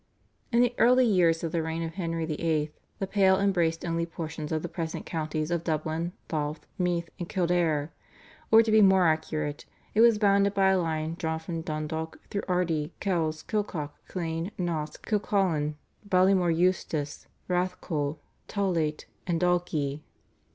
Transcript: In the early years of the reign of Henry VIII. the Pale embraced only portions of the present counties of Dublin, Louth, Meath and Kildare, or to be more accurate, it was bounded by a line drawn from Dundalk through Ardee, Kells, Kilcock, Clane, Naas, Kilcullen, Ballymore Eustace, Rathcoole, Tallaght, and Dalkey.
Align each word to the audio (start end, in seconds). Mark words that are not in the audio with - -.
In 0.51 0.61
the 0.61 0.73
early 0.79 1.05
years 1.05 1.43
of 1.43 1.51
the 1.51 1.61
reign 1.61 1.83
of 1.83 1.93
Henry 1.93 2.25
VIII. 2.25 2.71
the 2.97 3.05
Pale 3.05 3.39
embraced 3.39 3.85
only 3.85 4.07
portions 4.07 4.51
of 4.51 4.63
the 4.63 4.67
present 4.67 5.05
counties 5.05 5.51
of 5.51 5.63
Dublin, 5.63 6.13
Louth, 6.31 6.65
Meath 6.79 7.11
and 7.19 7.29
Kildare, 7.29 7.91
or 8.49 8.63
to 8.63 8.71
be 8.71 8.81
more 8.81 9.05
accurate, 9.05 9.65
it 9.93 10.01
was 10.01 10.17
bounded 10.17 10.55
by 10.55 10.69
a 10.69 10.79
line 10.79 11.17
drawn 11.19 11.37
from 11.37 11.61
Dundalk 11.61 12.17
through 12.31 12.41
Ardee, 12.49 12.93
Kells, 12.99 13.43
Kilcock, 13.43 13.93
Clane, 14.07 14.49
Naas, 14.57 14.97
Kilcullen, 14.99 15.75
Ballymore 16.09 16.49
Eustace, 16.49 17.27
Rathcoole, 17.47 18.17
Tallaght, 18.49 19.05
and 19.27 19.39
Dalkey. 19.39 20.01